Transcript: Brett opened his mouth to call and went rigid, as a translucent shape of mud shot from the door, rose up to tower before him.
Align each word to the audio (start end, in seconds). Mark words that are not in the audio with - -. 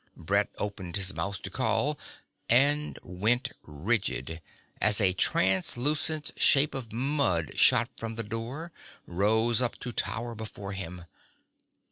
Brett 0.17 0.49
opened 0.57 0.95
his 0.95 1.13
mouth 1.13 1.43
to 1.43 1.51
call 1.51 1.99
and 2.49 2.97
went 3.03 3.51
rigid, 3.61 4.41
as 4.81 4.99
a 4.99 5.13
translucent 5.13 6.31
shape 6.37 6.73
of 6.73 6.91
mud 6.91 7.55
shot 7.59 7.87
from 7.97 8.15
the 8.15 8.23
door, 8.23 8.71
rose 9.05 9.61
up 9.61 9.77
to 9.81 9.91
tower 9.91 10.33
before 10.33 10.71
him. 10.71 11.05